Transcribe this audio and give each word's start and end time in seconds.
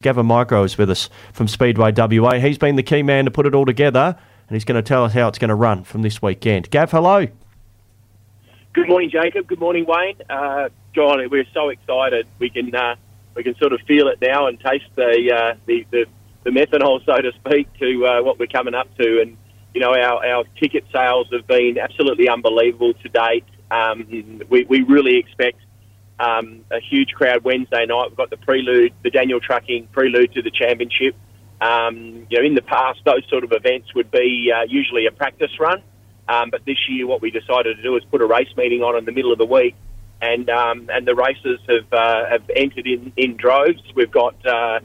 Gavin 0.00 0.26
Migro 0.26 0.64
is 0.64 0.78
with 0.78 0.90
us 0.90 1.10
from 1.32 1.48
Speedway 1.48 1.90
WA. 1.90 2.38
He's 2.38 2.56
been 2.56 2.76
the 2.76 2.84
key 2.84 3.02
man 3.02 3.24
to 3.24 3.32
put 3.32 3.46
it 3.46 3.54
all 3.56 3.66
together, 3.66 4.16
and 4.48 4.54
he's 4.54 4.64
going 4.64 4.80
to 4.80 4.88
tell 4.88 5.02
us 5.02 5.12
how 5.12 5.26
it's 5.26 5.38
going 5.40 5.48
to 5.48 5.56
run 5.56 5.82
from 5.82 6.02
this 6.02 6.22
weekend. 6.22 6.70
Gav, 6.70 6.92
hello. 6.92 7.26
Good 8.74 8.88
morning, 8.88 9.10
Jacob. 9.10 9.48
Good 9.48 9.58
morning, 9.58 9.86
Wayne. 9.88 10.14
Uh, 10.30 10.68
John, 10.94 11.18
we're 11.28 11.48
so 11.52 11.70
excited. 11.70 12.28
We 12.38 12.48
can 12.48 12.72
uh, 12.72 12.94
we 13.34 13.42
can 13.42 13.56
sort 13.56 13.72
of 13.72 13.80
feel 13.88 14.06
it 14.06 14.20
now 14.22 14.46
and 14.46 14.60
taste 14.60 14.84
the 14.94 15.32
uh, 15.34 15.56
the, 15.66 15.84
the, 15.90 16.06
the 16.44 16.50
methanol, 16.50 17.04
so 17.04 17.20
to 17.20 17.32
speak, 17.32 17.66
to 17.80 18.06
uh, 18.06 18.22
what 18.22 18.38
we're 18.38 18.46
coming 18.46 18.74
up 18.74 18.96
to. 18.98 19.20
And 19.20 19.36
you 19.74 19.80
know, 19.80 19.94
our, 19.94 20.24
our 20.24 20.44
ticket 20.60 20.84
sales 20.92 21.26
have 21.32 21.48
been 21.48 21.76
absolutely 21.76 22.28
unbelievable 22.28 22.94
to 22.94 23.08
date. 23.08 23.46
Um, 23.72 24.42
we, 24.48 24.62
we 24.62 24.82
really 24.82 25.16
expect 25.16 25.58
um, 26.18 26.64
a 26.70 26.80
huge 26.80 27.10
crowd 27.12 27.44
Wednesday 27.44 27.86
night. 27.86 28.08
We've 28.08 28.16
got 28.16 28.30
the 28.30 28.36
prelude, 28.36 28.92
the 29.02 29.10
Daniel 29.10 29.40
Trucking 29.40 29.88
prelude 29.92 30.32
to 30.34 30.42
the 30.42 30.50
championship. 30.50 31.16
Um, 31.60 32.26
you 32.30 32.38
know, 32.38 32.44
in 32.44 32.54
the 32.54 32.62
past, 32.62 33.00
those 33.04 33.22
sort 33.28 33.44
of 33.44 33.52
events 33.52 33.94
would 33.94 34.10
be 34.10 34.52
uh, 34.54 34.62
usually 34.68 35.06
a 35.06 35.10
practice 35.10 35.50
run. 35.58 35.82
Um, 36.28 36.50
but 36.50 36.64
this 36.66 36.76
year, 36.88 37.06
what 37.06 37.22
we 37.22 37.30
decided 37.30 37.76
to 37.76 37.82
do 37.82 37.96
is 37.96 38.04
put 38.10 38.20
a 38.20 38.26
race 38.26 38.54
meeting 38.56 38.82
on 38.82 38.96
in 38.96 39.04
the 39.04 39.12
middle 39.12 39.32
of 39.32 39.38
the 39.38 39.46
week, 39.46 39.74
and 40.20 40.48
um, 40.50 40.88
and 40.92 41.06
the 41.06 41.14
races 41.14 41.58
have 41.68 41.92
uh, 41.92 42.28
have 42.28 42.42
entered 42.54 42.86
in, 42.86 43.12
in 43.16 43.36
droves. 43.36 43.80
We've 43.94 44.10
got 44.10 44.34
uh, 44.46 44.80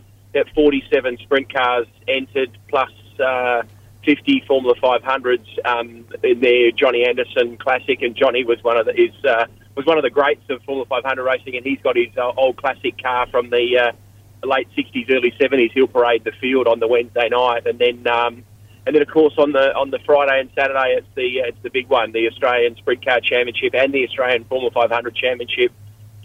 47 0.55 1.17
sprint 1.17 1.53
cars 1.53 1.88
entered, 2.08 2.58
plus 2.70 2.91
uh, 3.20 3.63
50 4.05 4.44
Formula 4.47 4.73
500s 4.81 5.45
um, 5.66 6.05
in 6.23 6.39
there. 6.39 6.72
Johnny 6.72 7.05
Anderson 7.05 7.58
Classic, 7.58 8.02
and 8.02 8.16
Johnny 8.16 8.45
was 8.45 8.63
one 8.63 8.77
of 8.77 8.86
the, 8.86 8.94
his 8.94 9.25
uh, 9.25 9.45
was 9.76 9.86
one 9.86 9.98
of 9.98 10.04
the 10.04 10.09
greats 10.09 10.44
of 10.50 10.62
Formula 10.63 10.86
500 10.86 11.23
racing, 11.23 11.55
and 11.55 11.66
he's 11.66 11.80
got 11.81 11.95
his 11.95 12.16
uh, 12.18 12.31
old 12.38 12.58
classic 12.58 13.02
car 13.02 13.27
from 13.27 13.50
the, 13.50 13.77
uh, 13.77 14.48
late 14.48 14.68
60s, 14.77 15.09
early 15.09 15.31
70s. 15.40 15.72
He'll 15.73 15.88
parade 15.88 16.23
the 16.23 16.31
field 16.40 16.68
on 16.68 16.80
the 16.80 16.88
Wednesday 16.88 17.30
night, 17.30 17.66
and 17.66 17.80
then 17.80 18.05
um, 18.08 18.44
and 18.86 18.95
then 18.95 19.02
of 19.02 19.08
course 19.08 19.34
on 19.38 19.53
the 19.53 19.73
on 19.75 19.92
the 19.92 20.00
Friday 20.06 20.42
and 20.42 20.50
Saturday 20.56 20.95
it's 20.97 21.08
the 21.16 21.42
uh, 21.42 21.47
it's 21.47 21.64
the 21.64 21.70
big 21.70 21.88
one, 21.88 22.12
the 22.12 22.28
Australian 22.28 22.75
Sprint 22.75 23.06
Car 23.06 23.20
Championship 23.22 23.73
and 23.73 23.94
the 23.94 24.06
Australian 24.06 24.44
Formula 24.45 24.72
500 24.72 25.16
Championship. 25.16 25.72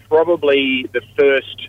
Probably 0.08 0.88
the 0.92 1.02
first 1.16 1.68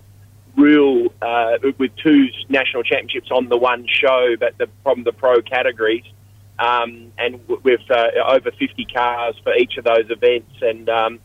real 0.55 1.13
uh, 1.21 1.57
with 1.77 1.91
two 2.03 2.27
national 2.49 2.83
championships 2.83 3.29
on 3.31 3.49
the 3.49 3.57
one 3.57 3.85
show, 3.87 4.35
but 4.39 4.57
the, 4.57 4.67
from 4.83 5.03
the 5.03 5.13
pro 5.13 5.41
categories. 5.41 6.05
Um, 6.57 7.13
and 7.17 7.39
with 7.47 7.79
uh, 7.89 8.07
over 8.27 8.51
50 8.51 8.85
cars 8.93 9.35
for 9.43 9.55
each 9.55 9.77
of 9.77 9.85
those 9.85 10.09
events, 10.09 10.51
and 10.61 10.89
um, 10.89 11.19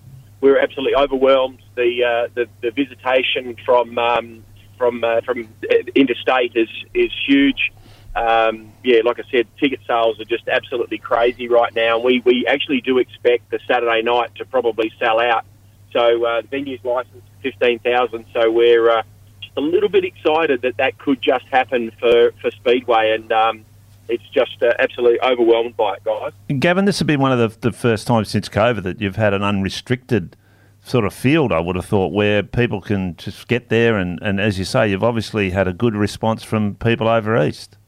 we 0.44 0.50
were 0.50 0.58
absolutely 0.58 0.94
overwhelmed. 0.94 1.62
The 1.74 2.04
uh, 2.04 2.28
the, 2.34 2.46
the, 2.60 2.70
visitation 2.70 3.56
from 3.64 3.96
um, 3.96 4.44
from 4.76 5.02
uh, 5.02 5.22
from 5.22 5.48
interstate 5.94 6.52
is 6.54 6.68
is 6.92 7.10
huge. 7.26 7.72
Um, 8.14 8.70
yeah, 8.84 9.00
like 9.06 9.18
I 9.18 9.22
said, 9.30 9.46
ticket 9.58 9.80
sales 9.86 10.20
are 10.20 10.26
just 10.26 10.46
absolutely 10.46 10.98
crazy 10.98 11.48
right 11.48 11.74
now. 11.74 11.98
We 11.98 12.20
we 12.26 12.46
actually 12.46 12.82
do 12.82 12.98
expect 12.98 13.50
the 13.50 13.58
Saturday 13.66 14.02
night 14.02 14.34
to 14.34 14.44
probably 14.44 14.92
sell 14.98 15.18
out. 15.18 15.46
So 15.94 16.26
uh, 16.26 16.42
the 16.42 16.48
venue's 16.48 16.84
licensed 16.84 17.26
fifteen 17.42 17.78
thousand. 17.78 18.26
So 18.34 18.50
we're 18.50 18.90
uh, 18.90 19.02
just 19.40 19.56
a 19.56 19.62
little 19.62 19.88
bit 19.88 20.04
excited 20.04 20.60
that 20.60 20.76
that 20.76 20.98
could 20.98 21.22
just 21.22 21.46
happen 21.46 21.90
for 21.98 22.32
for 22.42 22.50
Speedway 22.50 23.12
and. 23.12 23.32
Um, 23.32 23.64
it's 24.08 24.28
just 24.32 24.62
uh, 24.62 24.72
absolutely 24.78 25.20
overwhelmed 25.22 25.76
by 25.76 25.94
it, 25.94 26.04
guys. 26.04 26.32
Gavin, 26.58 26.84
this 26.84 26.98
has 26.98 27.06
been 27.06 27.20
one 27.20 27.32
of 27.32 27.38
the, 27.38 27.70
the 27.70 27.72
first 27.72 28.06
times 28.06 28.28
since 28.28 28.48
COVID 28.48 28.82
that 28.82 29.00
you've 29.00 29.16
had 29.16 29.34
an 29.34 29.42
unrestricted 29.42 30.36
sort 30.84 31.04
of 31.04 31.14
field, 31.14 31.52
I 31.52 31.60
would 31.60 31.76
have 31.76 31.86
thought, 31.86 32.12
where 32.12 32.42
people 32.42 32.80
can 32.80 33.16
just 33.16 33.48
get 33.48 33.70
there. 33.70 33.96
And, 33.96 34.18
and 34.22 34.40
as 34.40 34.58
you 34.58 34.64
say, 34.64 34.90
you've 34.90 35.02
obviously 35.04 35.50
had 35.50 35.66
a 35.66 35.72
good 35.72 35.96
response 35.96 36.42
from 36.42 36.74
people 36.76 37.08
over 37.08 37.42
east. 37.42 37.78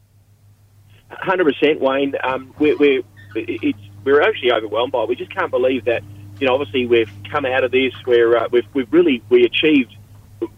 100%, 1.11 1.81
Wayne. 1.81 2.14
Um, 2.25 2.55
we're, 2.59 2.77
we're, 2.78 3.03
it's, 3.34 3.78
we're 4.05 4.22
actually 4.22 4.53
overwhelmed 4.53 4.92
by 4.92 5.03
it. 5.03 5.09
We 5.09 5.17
just 5.17 5.34
can't 5.34 5.50
believe 5.50 5.84
that, 5.84 6.03
you 6.41 6.47
know, 6.47 6.55
obviously 6.55 6.87
we've 6.87 7.10
come 7.31 7.44
out 7.44 7.65
of 7.65 7.71
this 7.71 7.93
where 8.06 8.37
uh, 8.38 8.49
we've, 8.50 8.66
we've 8.72 8.93
really, 8.93 9.22
we 9.28 9.44
achieved 9.44 9.94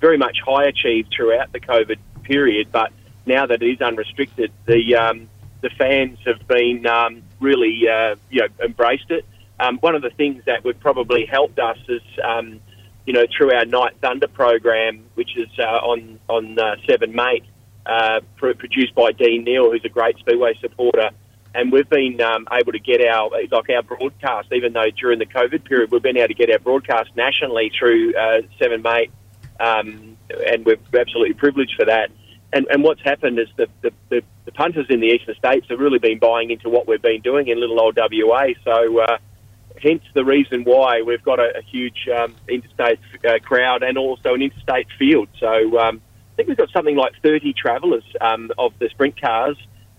very 0.00 0.18
much 0.18 0.38
high 0.44 0.64
achieved 0.64 1.12
throughout 1.14 1.52
the 1.52 1.60
COVID 1.60 1.98
period, 2.22 2.68
but 2.70 2.92
now 3.26 3.46
that 3.46 3.62
it 3.62 3.66
is 3.66 3.80
unrestricted, 3.80 4.52
the, 4.66 4.94
um, 4.94 5.28
the 5.60 5.70
fans 5.70 6.18
have 6.24 6.46
been 6.46 6.86
um, 6.86 7.22
really, 7.40 7.88
uh, 7.88 8.16
you 8.30 8.40
know, 8.40 8.48
embraced 8.64 9.10
it. 9.10 9.24
Um, 9.60 9.78
one 9.78 9.94
of 9.94 10.02
the 10.02 10.10
things 10.10 10.44
that 10.46 10.64
would 10.64 10.78
probably 10.80 11.26
helped 11.26 11.58
us 11.58 11.78
is, 11.88 12.02
um, 12.22 12.60
you 13.06 13.12
know, 13.12 13.26
through 13.36 13.52
our 13.52 13.64
Night 13.64 13.96
Thunder 14.00 14.28
program, 14.28 15.04
which 15.14 15.36
is 15.36 15.48
uh, 15.58 15.62
on 15.62 16.20
on 16.28 16.58
uh, 16.58 16.76
Seven 16.88 17.14
Mate, 17.14 17.44
uh, 17.86 18.20
produced 18.36 18.94
by 18.94 19.12
Dean 19.12 19.44
Neal, 19.44 19.70
who's 19.70 19.84
a 19.84 19.88
great 19.88 20.18
Speedway 20.18 20.54
supporter, 20.60 21.10
and 21.54 21.72
we've 21.72 21.88
been 21.88 22.20
um, 22.20 22.46
able 22.52 22.72
to 22.72 22.78
get 22.78 23.04
our 23.04 23.30
like 23.50 23.70
our 23.70 23.82
broadcast, 23.82 24.52
even 24.52 24.72
though 24.74 24.90
during 24.90 25.18
the 25.18 25.26
COVID 25.26 25.64
period 25.64 25.90
we've 25.90 26.02
been 26.02 26.16
able 26.16 26.28
to 26.28 26.34
get 26.34 26.50
our 26.50 26.58
broadcast 26.60 27.10
nationally 27.16 27.72
through 27.76 28.14
uh, 28.14 28.42
Seven 28.58 28.82
Mate, 28.82 29.10
um, 29.58 30.16
and 30.46 30.64
we're 30.64 30.78
absolutely 30.94 31.34
privileged 31.34 31.74
for 31.76 31.86
that. 31.86 32.10
And, 32.52 32.66
and 32.70 32.82
what's 32.82 33.02
happened 33.02 33.38
is 33.38 33.48
the, 33.56 33.68
the, 33.82 33.92
the, 34.08 34.22
punters 34.58 34.86
in 34.90 34.98
the 34.98 35.06
eastern 35.06 35.36
states 35.36 35.68
have 35.70 35.78
really 35.78 36.00
been 36.00 36.18
buying 36.18 36.50
into 36.50 36.68
what 36.68 36.88
we've 36.88 37.00
been 37.00 37.20
doing 37.20 37.46
in 37.46 37.60
little 37.60 37.80
old 37.80 37.96
WA. 37.96 38.48
So, 38.64 38.98
uh, 38.98 39.18
hence 39.80 40.02
the 40.14 40.24
reason 40.24 40.64
why 40.64 41.02
we've 41.02 41.22
got 41.22 41.38
a, 41.38 41.58
a 41.58 41.62
huge 41.62 42.08
um, 42.08 42.34
interstate 42.48 42.98
uh, 43.24 43.38
crowd 43.38 43.84
and 43.84 43.96
also 43.96 44.34
an 44.34 44.42
interstate 44.42 44.88
field. 44.98 45.28
So, 45.38 45.78
um, 45.78 46.02
I 46.32 46.36
think 46.36 46.48
we've 46.48 46.58
got 46.58 46.70
something 46.72 46.96
like 46.96 47.12
30 47.22 47.52
travellers 47.52 48.02
um, 48.20 48.50
of 48.58 48.76
the 48.80 48.88
sprint 48.88 49.20
cars 49.20 49.56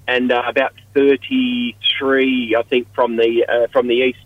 and 0.09 0.29
uh, 0.29 0.43
about 0.45 0.73
33, 0.93 2.55
I 2.57 2.63
think, 2.63 2.93
from 2.93 3.15
the 3.15 3.45
uh, 3.47 3.67
from 3.71 3.87
the 3.87 3.95
east 3.95 4.25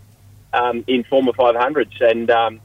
um, 0.52 0.82
in 0.88 1.04
Formula 1.04 1.32
500s. 1.32 2.00
And 2.00 2.28
um, 2.32 2.60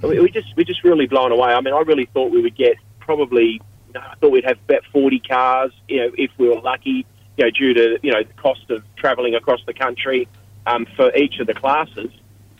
we, 0.00 0.20
we 0.20 0.30
just 0.30 0.56
we're 0.56 0.64
just 0.64 0.84
really 0.84 1.06
blown 1.06 1.32
away. 1.32 1.50
I 1.50 1.60
mean, 1.60 1.74
I 1.74 1.80
really 1.80 2.06
thought 2.06 2.30
we 2.30 2.40
would 2.40 2.56
get 2.56 2.76
probably 2.98 3.60
I 3.96 4.14
thought 4.20 4.30
we'd 4.30 4.44
have 4.44 4.58
about 4.68 4.84
40 4.92 5.20
cars, 5.20 5.72
you 5.88 5.98
know, 5.98 6.10
if 6.16 6.30
we 6.38 6.48
were 6.48 6.60
lucky, 6.60 7.06
you 7.36 7.44
know, 7.44 7.50
due 7.50 7.74
to, 7.74 7.98
you 8.02 8.12
know, 8.12 8.22
the 8.22 8.32
cost 8.34 8.70
of 8.70 8.84
travelling 8.96 9.34
across 9.34 9.60
the 9.66 9.74
country 9.74 10.28
um, 10.66 10.86
for 10.96 11.14
each 11.16 11.38
of 11.40 11.46
the 11.46 11.54
classes. 11.54 12.10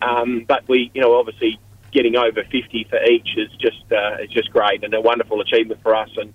Um, 0.03 0.45
but 0.47 0.67
we, 0.69 0.91
you 0.95 1.01
know, 1.01 1.19
obviously 1.19 1.59
getting 1.93 2.17
over 2.17 2.43
50 2.45 2.87
for 2.89 3.03
each 3.05 3.37
is 3.37 3.51
just, 3.61 3.83
uh, 3.93 4.17
it's 4.21 4.33
just 4.33 4.51
great 4.51 4.85
and 4.85 4.95
a 4.95 5.01
wonderful 5.01 5.41
achievement 5.41 5.83
for 5.83 5.95
us 5.95 6.11
and, 6.17 6.33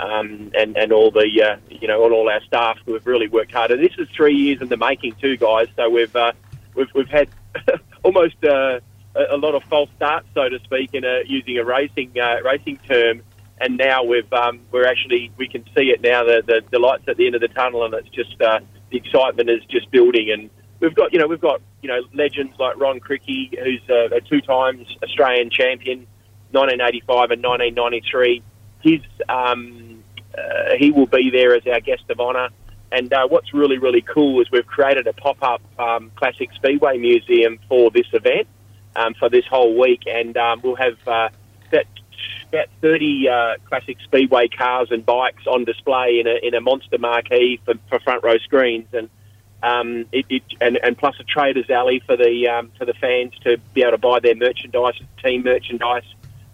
um, 0.00 0.52
and, 0.54 0.76
and 0.76 0.92
all 0.92 1.10
the, 1.10 1.42
uh, 1.42 1.56
you 1.70 1.88
know, 1.88 2.00
all, 2.02 2.12
all 2.12 2.28
our 2.28 2.42
staff 2.42 2.78
who 2.86 2.94
have 2.94 3.06
really 3.06 3.26
worked 3.26 3.52
hard. 3.52 3.70
And 3.70 3.82
this 3.82 3.94
is 3.98 4.08
three 4.10 4.34
years 4.34 4.60
in 4.60 4.68
the 4.68 4.76
making 4.76 5.14
too, 5.20 5.36
guys. 5.36 5.66
So 5.76 5.88
we've, 5.90 6.14
uh, 6.14 6.32
we've, 6.74 6.92
we've 6.94 7.08
had 7.08 7.28
almost, 8.04 8.44
uh, 8.44 8.80
a, 9.14 9.36
lot 9.36 9.54
of 9.54 9.64
false 9.64 9.90
starts, 9.96 10.28
so 10.34 10.48
to 10.48 10.60
speak, 10.60 10.94
in 10.94 11.04
a, 11.04 11.22
using 11.26 11.58
a 11.58 11.64
racing, 11.64 12.12
uh, 12.20 12.36
racing 12.44 12.78
term 12.88 13.22
and 13.60 13.76
now 13.76 14.04
we've 14.04 14.32
um, 14.32 14.60
we're 14.70 14.86
actually 14.86 15.30
we 15.36 15.48
can 15.48 15.64
see 15.76 15.90
it 15.90 16.00
now 16.00 16.24
the, 16.24 16.42
the, 16.46 16.62
the 16.70 16.78
lights 16.78 17.04
at 17.08 17.16
the 17.16 17.26
end 17.26 17.34
of 17.34 17.40
the 17.40 17.48
tunnel 17.48 17.84
and 17.84 17.94
it's 17.94 18.08
just 18.10 18.40
uh, 18.40 18.60
the 18.90 18.96
excitement 18.96 19.50
is 19.50 19.64
just 19.68 19.90
building. 19.90 20.30
And 20.30 20.50
we've 20.80 20.94
got 20.94 21.12
you 21.12 21.18
know 21.18 21.26
we've 21.26 21.40
got 21.40 21.60
you 21.82 21.88
know 21.88 22.00
legends 22.14 22.54
like 22.58 22.78
Ron 22.78 23.00
Cricky 23.00 23.50
who's 23.62 23.82
a, 23.88 24.16
a 24.16 24.20
two 24.20 24.40
times 24.40 24.86
Australian 25.02 25.50
champion 25.50 26.06
1985 26.50 27.30
and 27.32 27.42
1993 27.42 28.42
his 28.80 29.00
um, 29.28 30.04
uh, 30.36 30.76
he 30.78 30.90
will 30.90 31.06
be 31.06 31.30
there 31.30 31.54
as 31.54 31.66
our 31.66 31.80
guest 31.80 32.04
of 32.10 32.20
honour. 32.20 32.50
And 32.90 33.12
uh, 33.12 33.26
what's 33.28 33.52
really 33.52 33.78
really 33.78 34.02
cool 34.02 34.40
is 34.40 34.50
we've 34.50 34.66
created 34.66 35.06
a 35.06 35.12
pop 35.12 35.42
up 35.42 35.60
um, 35.78 36.10
classic 36.16 36.50
speedway 36.54 36.98
museum 36.98 37.58
for 37.68 37.90
this 37.90 38.06
event 38.12 38.46
um, 38.96 39.14
for 39.14 39.28
this 39.28 39.44
whole 39.46 39.78
week. 39.78 40.02
And 40.06 40.36
um, 40.36 40.60
we'll 40.62 40.76
have 40.76 40.96
uh, 41.06 41.28
that 41.70 41.86
about 42.48 42.68
30 42.80 43.28
uh, 43.28 43.54
classic 43.66 43.98
speedway 44.04 44.48
cars 44.48 44.88
and 44.90 45.04
bikes 45.04 45.46
on 45.46 45.64
display 45.64 46.20
in 46.20 46.26
a, 46.26 46.46
in 46.46 46.54
a 46.54 46.60
monster 46.60 46.98
marquee 46.98 47.60
for, 47.64 47.74
for 47.88 48.00
front 48.00 48.24
row 48.24 48.38
screens, 48.38 48.88
and 48.92 49.08
um, 49.62 50.06
it, 50.12 50.26
it, 50.28 50.42
and, 50.60 50.78
and 50.82 50.96
plus 50.96 51.16
a 51.20 51.24
traders 51.24 51.68
alley 51.68 52.02
for 52.06 52.16
the 52.16 52.48
um, 52.48 52.70
for 52.78 52.84
the 52.84 52.94
fans 52.94 53.32
to 53.44 53.58
be 53.74 53.82
able 53.82 53.92
to 53.92 53.98
buy 53.98 54.20
their 54.20 54.36
merchandise, 54.36 54.94
team 55.22 55.42
merchandise, 55.42 56.04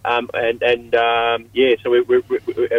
um, 0.04 0.28
and 0.34 0.62
and 0.62 0.94
um, 0.94 1.46
yeah, 1.52 1.74
so 1.82 1.90
we're, 1.90 2.04
we're, 2.04 2.22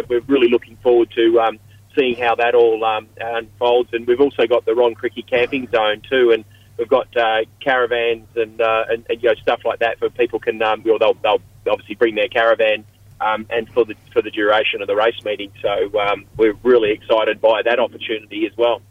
we're 0.08 0.20
really 0.26 0.48
looking 0.48 0.76
forward 0.78 1.10
to 1.14 1.40
um, 1.40 1.58
seeing 1.96 2.16
how 2.16 2.34
that 2.34 2.54
all 2.54 2.84
um, 2.84 3.08
unfolds, 3.18 3.90
and 3.92 4.06
we've 4.06 4.20
also 4.20 4.46
got 4.46 4.64
the 4.64 4.74
Ron 4.74 4.94
Cricky 4.94 5.22
camping 5.22 5.68
zone 5.68 6.02
too, 6.08 6.32
and 6.32 6.44
we've 6.76 6.88
got 6.88 7.16
uh, 7.16 7.42
caravans 7.60 8.28
and, 8.36 8.60
uh, 8.60 8.84
and, 8.88 9.06
and 9.08 9.22
you 9.22 9.28
know 9.28 9.34
stuff 9.36 9.60
like 9.64 9.78
that 9.78 9.98
for 9.98 10.10
people 10.10 10.38
can 10.38 10.60
um, 10.62 10.82
well 10.84 10.98
they'll, 10.98 11.14
they'll 11.22 11.40
obviously 11.68 11.94
bring 11.94 12.14
their 12.14 12.28
caravan 12.28 12.84
um, 13.20 13.46
and 13.50 13.68
for 13.70 13.84
the 13.84 13.94
for 14.12 14.22
the 14.22 14.30
duration 14.30 14.80
of 14.82 14.88
the 14.88 14.96
race 14.96 15.22
meeting. 15.24 15.52
So 15.62 15.98
um, 16.00 16.26
we're 16.36 16.56
really 16.62 16.90
excited 16.92 17.40
by 17.40 17.62
that 17.62 17.78
opportunity 17.78 18.46
as 18.46 18.56
well. 18.56 18.82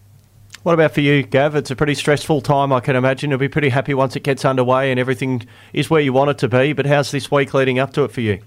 What 0.64 0.74
about 0.74 0.94
for 0.94 1.02
you, 1.02 1.22
Gav? 1.22 1.56
It's 1.56 1.70
a 1.70 1.76
pretty 1.76 1.94
stressful 1.94 2.42
time, 2.42 2.74
I 2.74 2.80
can 2.80 2.96
imagine. 2.96 3.30
You'll 3.30 3.38
be 3.38 3.48
pretty 3.48 3.70
happy 3.70 3.94
once 3.94 4.16
it 4.16 4.24
gets 4.24 4.44
underway 4.44 4.90
and 4.90 5.00
everything 5.00 5.46
is 5.74 5.92
where 5.92 6.02
you 6.02 6.12
want 6.12 6.32
it 6.32 6.40
to 6.40 6.48
be. 6.48 6.74
But 6.74 6.88
how's 6.88 7.12
this 7.12 7.30
week 7.30 7.54
leading 7.54 7.78
up 7.78 7.94
to 7.94 8.04
it 8.04 8.12
for 8.12 8.22
you? 8.22 8.42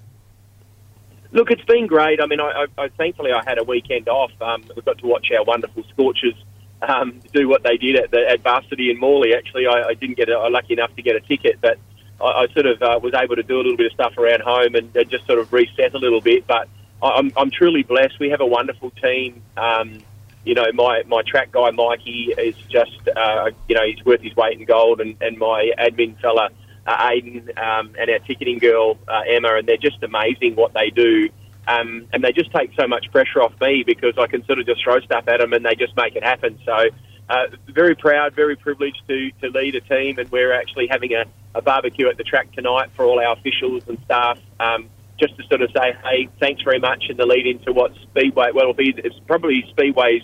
Look, 1.30 1.52
it's 1.52 1.64
been 1.64 1.86
great. 1.86 2.20
I 2.20 2.26
mean, 2.26 2.40
I, 2.40 2.66
I, 2.76 2.84
I 2.84 2.88
thankfully 2.88 3.30
I 3.30 3.44
had 3.46 3.58
a 3.58 3.64
weekend 3.64 4.08
off. 4.08 4.32
Um, 4.40 4.64
we 4.74 4.82
got 4.82 4.98
to 4.98 5.06
watch 5.06 5.28
our 5.30 5.44
wonderful 5.44 5.84
Scorchers 5.90 6.34
um, 6.82 7.20
do 7.32 7.48
what 7.48 7.62
they 7.62 7.76
did 7.76 7.96
at 7.96 8.10
the 8.10 8.26
at 8.28 8.42
Varsity 8.42 8.90
in 8.90 8.98
Morley. 8.98 9.34
Actually, 9.34 9.66
I, 9.66 9.88
I 9.88 9.94
didn't 9.94 10.16
get 10.16 10.28
a, 10.28 10.48
lucky 10.48 10.72
enough 10.72 10.94
to 10.96 11.02
get 11.02 11.16
a 11.16 11.20
ticket, 11.20 11.60
but 11.60 11.78
I, 12.20 12.24
I 12.24 12.46
sort 12.48 12.66
of 12.66 12.82
uh, 12.82 13.00
was 13.02 13.14
able 13.14 13.36
to 13.36 13.42
do 13.42 13.56
a 13.56 13.62
little 13.62 13.76
bit 13.76 13.86
of 13.86 13.92
stuff 13.92 14.16
around 14.18 14.42
home 14.42 14.74
and, 14.74 14.94
and 14.96 15.10
just 15.10 15.26
sort 15.26 15.38
of 15.38 15.52
reset 15.52 15.94
a 15.94 15.98
little 15.98 16.20
bit. 16.20 16.46
But 16.46 16.68
I, 17.02 17.08
I'm, 17.08 17.32
I'm 17.36 17.50
truly 17.50 17.82
blessed. 17.82 18.18
We 18.18 18.30
have 18.30 18.40
a 18.40 18.46
wonderful 18.46 18.90
team. 18.90 19.42
Um, 19.56 20.00
you 20.44 20.54
know, 20.54 20.66
my, 20.72 21.02
my 21.06 21.22
track 21.22 21.52
guy 21.52 21.70
Mikey 21.70 22.34
is 22.38 22.56
just 22.68 23.08
uh, 23.14 23.50
you 23.68 23.74
know 23.74 23.84
he's 23.84 24.04
worth 24.04 24.22
his 24.22 24.34
weight 24.36 24.58
in 24.58 24.64
gold, 24.64 25.00
and, 25.00 25.16
and 25.20 25.38
my 25.38 25.70
admin 25.78 26.20
fella 26.20 26.50
uh, 26.86 27.10
Aiden 27.10 27.56
um, 27.58 27.94
and 27.98 28.10
our 28.10 28.18
ticketing 28.20 28.58
girl 28.58 28.98
uh, 29.06 29.20
Emma, 29.28 29.56
and 29.56 29.68
they're 29.68 29.76
just 29.76 30.02
amazing 30.02 30.56
what 30.56 30.72
they 30.72 30.90
do. 30.90 31.28
Um, 31.66 32.06
and 32.14 32.24
they 32.24 32.32
just 32.32 32.50
take 32.50 32.70
so 32.80 32.88
much 32.88 33.10
pressure 33.12 33.42
off 33.42 33.52
me 33.60 33.84
because 33.86 34.14
I 34.16 34.26
can 34.26 34.42
sort 34.46 34.58
of 34.58 34.64
just 34.64 34.82
throw 34.82 35.00
stuff 35.00 35.28
at 35.28 35.40
them 35.40 35.52
and 35.52 35.62
they 35.62 35.74
just 35.74 35.94
make 35.98 36.16
it 36.16 36.24
happen. 36.24 36.58
So, 36.64 36.88
uh, 37.28 37.44
very 37.68 37.94
proud, 37.94 38.34
very 38.34 38.56
privileged 38.56 39.02
to, 39.06 39.30
to 39.42 39.50
lead 39.50 39.74
a 39.74 39.82
team, 39.82 40.18
and 40.18 40.32
we're 40.32 40.54
actually 40.54 40.86
having 40.90 41.12
a, 41.12 41.26
a 41.54 41.62
barbecue 41.62 42.08
at 42.08 42.16
the 42.16 42.24
track 42.24 42.52
tonight 42.52 42.90
for 42.94 43.04
all 43.04 43.18
our 43.20 43.32
officials 43.34 43.82
and 43.88 43.98
staff. 44.04 44.38
Um, 44.60 44.88
just 45.18 45.36
to 45.36 45.42
sort 45.48 45.62
of 45.62 45.70
say, 45.74 45.96
hey, 46.04 46.28
thanks 46.38 46.62
very 46.62 46.78
much 46.78 47.04
in 47.08 47.16
the 47.16 47.26
lead 47.26 47.46
into 47.46 47.72
what 47.72 47.92
Speedway, 48.02 48.52
well, 48.54 48.62
it'll 48.62 48.74
be, 48.74 48.94
it's 48.96 49.18
probably 49.26 49.64
Speedway's 49.70 50.22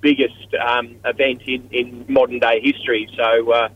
biggest 0.00 0.54
um, 0.64 0.96
event 1.04 1.42
in, 1.46 1.68
in 1.72 2.04
modern 2.08 2.38
day 2.38 2.60
history. 2.62 3.08
So, 3.16 3.50
uh, 3.50 3.68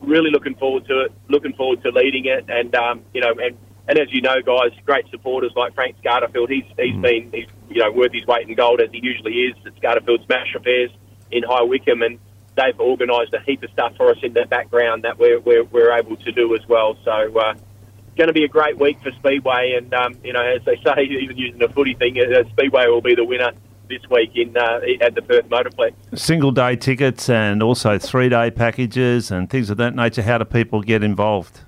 really 0.00 0.30
looking 0.30 0.54
forward 0.56 0.86
to 0.88 1.04
it, 1.04 1.12
looking 1.28 1.54
forward 1.54 1.82
to 1.84 1.90
leading 1.90 2.26
it, 2.26 2.44
and, 2.48 2.74
um, 2.74 3.02
you 3.14 3.22
know, 3.22 3.32
and 3.32 3.56
and 3.88 3.98
as 3.98 4.06
you 4.12 4.20
know, 4.20 4.40
guys, 4.40 4.70
great 4.86 5.10
supporters 5.10 5.50
like 5.56 5.74
Frank 5.74 5.96
Scarterfield. 6.00 6.48
He's 6.48 6.64
he's 6.78 6.94
mm. 6.94 7.02
been 7.02 7.30
he's 7.32 7.48
you 7.68 7.82
know 7.82 7.90
worth 7.90 8.12
his 8.12 8.24
weight 8.24 8.48
in 8.48 8.54
gold 8.54 8.80
as 8.80 8.88
he 8.92 9.00
usually 9.02 9.32
is 9.32 9.56
at 9.66 9.74
Scarterfield 9.82 10.24
Smash 10.26 10.54
Repairs 10.54 10.90
in 11.32 11.42
High 11.42 11.62
Wycombe, 11.62 12.02
and 12.02 12.18
they've 12.60 12.78
organised 12.78 13.32
a 13.32 13.40
heap 13.40 13.62
of 13.62 13.70
stuff 13.70 13.96
for 13.96 14.10
us 14.10 14.18
in 14.22 14.32
the 14.32 14.46
background 14.46 15.04
that 15.04 15.18
we're 15.18 15.40
we're, 15.40 15.64
we're 15.64 15.92
able 15.92 16.16
to 16.16 16.32
do 16.32 16.54
as 16.54 16.66
well. 16.68 16.96
So. 17.04 17.38
Uh, 17.38 17.54
Going 18.16 18.26
to 18.26 18.34
be 18.34 18.44
a 18.44 18.48
great 18.48 18.76
week 18.76 19.00
for 19.02 19.12
Speedway, 19.12 19.74
and 19.78 19.94
um, 19.94 20.18
you 20.24 20.32
know, 20.32 20.42
as 20.42 20.62
they 20.64 20.76
say, 20.84 21.04
even 21.04 21.38
using 21.38 21.58
the 21.58 21.68
footy 21.68 21.94
thing, 21.94 22.18
uh, 22.18 22.42
Speedway 22.50 22.86
will 22.88 23.00
be 23.00 23.14
the 23.14 23.24
winner 23.24 23.52
this 23.90 24.00
week 24.08 24.30
in 24.36 24.56
uh, 24.56 24.80
at 25.00 25.14
the 25.14 25.20
Perth 25.20 25.48
Motorplex. 25.48 25.92
Single 26.18 26.52
day 26.52 26.76
tickets 26.76 27.28
and 27.28 27.62
also 27.62 27.98
three 27.98 28.30
day 28.30 28.50
packages 28.50 29.30
and 29.30 29.50
things 29.50 29.68
of 29.68 29.76
that 29.76 29.94
nature. 29.94 30.22
How 30.22 30.38
do 30.38 30.44
people 30.44 30.80
get 30.82 31.02
involved? 31.02 31.60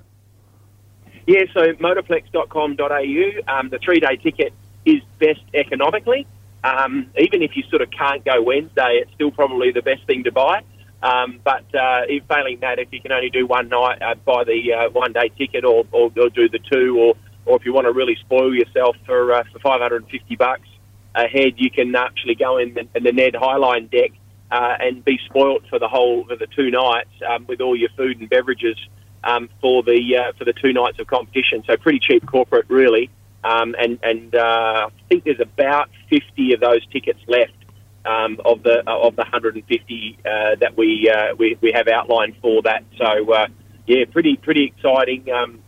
Yeah, 1.27 1.45
so 1.53 1.73
motorplex.com.au, 1.75 3.53
um, 3.53 3.69
the 3.69 3.79
three 3.79 4.01
day 4.01 4.17
ticket 4.17 4.53
is 4.87 5.03
best 5.19 5.43
economically. 5.55 6.27
Um, 6.65 7.09
even 7.19 7.43
if 7.43 7.57
you 7.57 7.65
sort 7.65 7.83
of 7.83 7.91
can't 7.91 8.25
go 8.25 8.41
Wednesday, 8.41 9.01
it's 9.03 9.13
still 9.15 9.31
probably 9.31 9.73
the 9.73 9.83
best 9.83 10.07
thing 10.07 10.25
to 10.25 10.33
buy. 10.33 10.63
Um, 11.03 11.41
but 11.43 11.65
uh, 11.75 12.03
if 12.09 12.25
failing 12.29 12.61
that, 12.61 12.79
if 12.79 12.89
you 12.93 13.01
can 13.01 13.11
only 13.11 13.31
do 13.31 13.47
one 13.47 13.69
night, 13.69 14.01
uh, 14.01 14.15
buy 14.15 14.45
the 14.45 14.73
uh, 14.73 14.91
one 14.91 15.13
day 15.13 15.31
ticket 15.37 15.65
or, 15.65 15.85
or, 15.91 16.13
or, 16.17 16.31
do 16.31 16.49
the 16.49 16.61
two, 16.61 16.97
or, 16.97 17.17
or 17.45 17.57
if 17.57 17.65
you 17.65 17.73
want 17.73 17.87
to 17.87 17.93
really 17.93 18.17
spoil 18.21 18.55
yourself 18.55 18.95
for, 19.05 19.33
uh, 19.33 19.43
for 19.53 19.59
550 19.59 20.37
bucks 20.37 20.69
a 21.15 21.27
head, 21.27 21.55
you 21.57 21.71
can 21.71 21.95
actually 21.97 22.37
go 22.37 22.59
in 22.59 22.75
the, 22.75 22.87
in 22.95 23.03
the 23.03 23.13
Ned 23.13 23.35
Highline 23.35 23.91
deck 23.91 24.13
uh, 24.51 24.77
and 24.79 25.05
be 25.05 25.19
spoilt 25.27 25.63
for 25.69 25.79
the 25.79 25.89
whole 25.89 26.25
for 26.25 26.37
the 26.37 26.47
two 26.47 26.71
nights 26.71 27.11
um, 27.29 27.47
with 27.47 27.61
all 27.61 27.77
your 27.77 27.91
food 27.97 28.21
and 28.21 28.29
beverages 28.29 28.77
um, 29.25 29.49
for 29.61 29.83
the 29.83 30.17
uh, 30.17 30.33
for 30.39 30.45
the 30.45 30.53
two 30.53 30.73
nights 30.73 30.99
of 31.01 31.07
competition. 31.07 31.65
So 31.67 31.77
pretty 31.77 31.99
cheap 31.99 32.27
corporate, 32.27 32.67
really. 32.69 33.11
Um, 33.45 33.75
and 33.79 33.99
and 34.03 34.35
uh, 34.35 34.89
I 34.89 35.09
think 35.09 35.25
there's 35.25 35.41
about 35.41 35.91
50 36.11 36.53
of 36.55 36.61
those 36.61 36.87
tickets 36.87 37.21
left 37.27 37.53
um, 38.05 38.39
of 38.45 38.63
the 38.63 38.83
uh, 38.89 39.07
of 39.07 39.17
the 39.17 39.23
150 39.23 40.19
uh, 40.25 40.29
that 40.61 40.77
we, 40.77 41.11
uh, 41.11 41.35
we 41.37 41.57
we 41.61 41.73
have 41.73 41.89
outlined 41.89 42.37
for 42.41 42.63
that. 42.63 42.85
So 42.99 43.33
uh, 43.33 43.49
yeah, 43.87 44.05
pretty 44.11 44.37
pretty 44.37 44.65
exciting. 44.65 45.31
Um, 45.31 45.61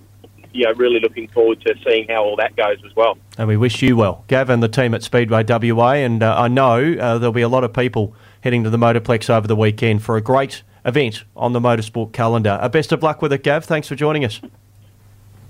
really 0.77 1.01
looking 1.01 1.27
forward 1.29 1.61
to 1.63 1.75
seeing 1.85 2.07
how 2.09 2.23
all 2.23 2.37
that 2.37 2.55
goes 2.55 2.77
as 2.87 2.95
well. 2.95 3.19
And 3.37 3.49
we 3.49 3.57
wish 3.57 3.83
you 3.83 3.97
well, 3.97 4.25
Gavin, 4.29 4.61
the 4.61 4.69
team 4.69 4.95
at 4.95 5.03
Speedway 5.03 5.45
WA, 5.49 5.95
and 5.95 6.23
I 6.23 6.47
know 6.47 6.95
there'll 6.95 7.33
be 7.33 7.43
a 7.43 7.49
lot 7.49 7.65
of 7.65 7.73
people 7.73 8.15
heading 8.43 8.63
to 8.63 8.71
the 8.71 8.79
Motorplex 8.79 9.29
over 9.29 9.49
the 9.49 9.57
weekend 9.57 10.05
for 10.05 10.17
a 10.17 10.21
great 10.21 10.63
event 10.85 11.25
on 11.35 11.53
the 11.53 11.61
motorsport 11.61 12.13
calendar. 12.13 12.59
Uh, 12.61 12.69
best 12.69 12.93
of 12.93 13.03
luck 13.03 13.23
with 13.23 13.33
it, 13.33 13.43
Gav. 13.43 13.65
Thanks 13.65 13.89
for 13.89 13.97
joining 13.97 14.25
us. 14.25 14.41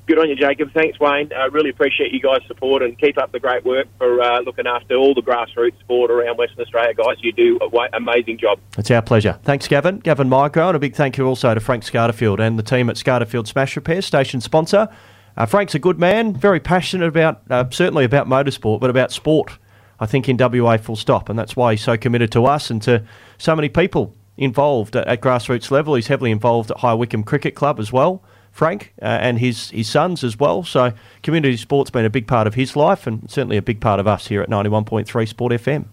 Good 0.06 0.18
on 0.18 0.28
you, 0.28 0.36
Jacob. 0.36 0.70
Thanks, 0.74 1.00
Wayne. 1.00 1.32
I 1.32 1.46
uh, 1.46 1.50
really 1.50 1.70
appreciate 1.70 2.12
you 2.12 2.20
guys' 2.20 2.42
support 2.46 2.82
and 2.82 2.98
keep 2.98 3.16
up 3.16 3.32
the 3.32 3.40
great 3.40 3.64
work 3.64 3.86
for 3.96 4.20
uh, 4.20 4.40
looking 4.40 4.66
after 4.66 4.96
all 4.96 5.14
the 5.14 5.22
grassroots 5.22 5.78
sport 5.80 6.10
around 6.10 6.36
Western 6.36 6.60
Australia, 6.60 6.92
guys. 6.92 7.16
You 7.20 7.32
do 7.32 7.58
an 7.62 7.88
amazing 7.94 8.36
job. 8.36 8.58
It's 8.76 8.90
our 8.90 9.00
pleasure. 9.00 9.38
Thanks, 9.44 9.66
Gavin. 9.66 10.00
Gavin 10.00 10.28
Migro, 10.28 10.68
and 10.68 10.76
a 10.76 10.78
big 10.78 10.94
thank 10.94 11.16
you 11.16 11.26
also 11.26 11.54
to 11.54 11.60
Frank 11.60 11.84
Scarterfield 11.84 12.38
and 12.38 12.58
the 12.58 12.62
team 12.62 12.90
at 12.90 12.96
Scarterfield 12.96 13.46
Smash 13.46 13.76
Repair, 13.76 14.02
station 14.02 14.42
sponsor. 14.42 14.88
Uh, 15.36 15.46
Frank's 15.46 15.74
a 15.74 15.78
good 15.78 15.98
man, 15.98 16.34
very 16.34 16.60
passionate 16.60 17.06
about, 17.06 17.40
uh, 17.50 17.64
certainly 17.70 18.04
about 18.04 18.28
motorsport, 18.28 18.80
but 18.80 18.90
about 18.90 19.10
sport, 19.10 19.58
I 19.98 20.06
think, 20.06 20.28
in 20.28 20.36
WA 20.36 20.76
full 20.76 20.96
stop. 20.96 21.30
And 21.30 21.38
that's 21.38 21.56
why 21.56 21.72
he's 21.72 21.82
so 21.82 21.96
committed 21.96 22.30
to 22.32 22.44
us 22.44 22.70
and 22.70 22.80
to 22.82 23.04
so 23.38 23.56
many 23.56 23.70
people 23.70 24.14
involved 24.36 24.96
at, 24.96 25.06
at, 25.06 25.20
grassroots 25.20 25.70
level. 25.70 25.94
He's 25.94 26.08
heavily 26.08 26.30
involved 26.30 26.70
at 26.70 26.78
High 26.78 26.94
Wycombe 26.94 27.24
Cricket 27.24 27.54
Club 27.54 27.80
as 27.80 27.92
well, 27.92 28.22
Frank, 28.54 28.94
uh, 29.02 29.06
and 29.06 29.40
his, 29.40 29.70
his 29.70 29.90
sons 29.90 30.22
as 30.22 30.38
well. 30.38 30.62
So 30.62 30.92
community 31.24 31.56
sport's 31.56 31.90
been 31.90 32.04
a 32.04 32.10
big 32.10 32.28
part 32.28 32.46
of 32.46 32.54
his 32.54 32.76
life 32.76 33.04
and 33.04 33.28
certainly 33.28 33.56
a 33.56 33.62
big 33.62 33.80
part 33.80 33.98
of 33.98 34.06
us 34.06 34.28
here 34.28 34.42
at 34.42 34.48
91.3 34.48 35.28
Sport 35.28 35.52
FM. 35.52 35.86